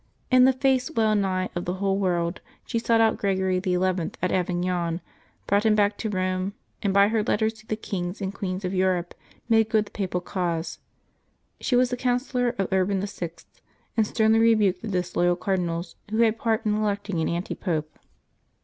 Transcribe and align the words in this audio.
In 0.31 0.45
the 0.45 0.53
face 0.53 0.89
well 0.89 1.13
nigh 1.13 1.49
of 1.55 1.65
the 1.65 1.75
whole 1.75 1.95
world 1.99 2.41
she 2.65 2.79
sought 2.79 2.99
out 3.01 3.17
Gregory 3.19 3.61
XI. 3.63 3.75
at 4.19 4.31
Avignon, 4.31 4.99
brought 5.45 5.63
him 5.63 5.75
back 5.75 5.95
to 5.99 6.09
Eome, 6.09 6.53
and 6.81 6.91
by 6.91 7.09
her 7.09 7.21
letters 7.21 7.53
to 7.53 7.67
the 7.67 7.75
kings 7.75 8.19
and 8.19 8.33
queens 8.33 8.65
of 8.65 8.73
Europe 8.73 9.13
made 9.47 9.69
good 9.69 9.85
the 9.85 9.91
Papal 9.91 10.19
cause. 10.19 10.79
She 11.59 11.75
was 11.75 11.91
the 11.91 11.97
counsellor 11.97 12.55
of 12.57 12.73
Urban 12.73 12.99
VI., 13.05 13.29
and 13.95 14.07
sternly 14.07 14.39
rebuked 14.39 14.81
the 14.81 14.87
disloyal 14.87 15.35
cardinals 15.35 15.95
who 16.09 16.17
had 16.21 16.39
part 16.39 16.65
in 16.65 16.73
electing 16.73 17.21
an 17.21 17.29
antipope. 17.29 17.99